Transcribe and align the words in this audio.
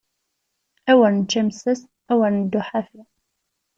Awer 0.91 1.11
nečč 1.15 1.33
amessas, 1.41 1.79
awer 2.11 2.31
neddu 2.35 2.61
ḥafi! 2.69 3.01